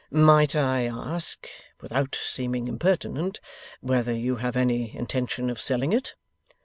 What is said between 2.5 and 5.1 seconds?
impertinent, whether you have any